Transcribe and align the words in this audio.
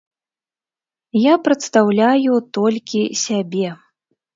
Я 1.31 1.35
прадстаўляю 1.45 2.43
толькі 2.61 3.01
сябе. 3.29 3.69